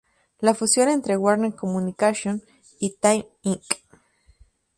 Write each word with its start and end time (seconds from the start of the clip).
La 0.39 0.55
fusión 0.55 0.89
entre 0.89 1.15
Warner 1.15 1.53
Communications 1.55 2.41
y 2.79 2.97
Time 2.99 3.27
Inc. 3.43 3.75